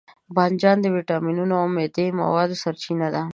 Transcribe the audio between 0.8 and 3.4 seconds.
د ویټامینونو او معدني موادو سرچینه ده.